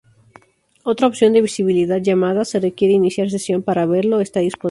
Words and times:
Otra 0.81 1.05
opción 1.05 1.31
de 1.33 1.43
visibilidad 1.43 1.99
llamada 2.01 2.43
"se 2.43 2.59
requiere 2.59 2.95
iniciar 2.95 3.29
sesión 3.29 3.61
para 3.61 3.85
verlo" 3.85 4.19
está 4.19 4.39
disponible. 4.39 4.59